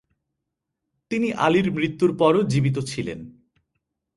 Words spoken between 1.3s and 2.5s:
আলীর মৃত্যুর পরও